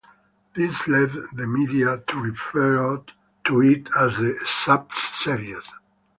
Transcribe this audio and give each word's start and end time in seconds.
This 0.55 0.87
led 0.87 1.11
the 1.31 1.45
media 1.45 1.99
to 2.07 2.17
refer 2.19 2.97
to 3.43 3.61
it 3.61 3.87
as 3.95 4.17
the 4.17 4.35
Suds 4.47 4.95
Series. 5.13 5.61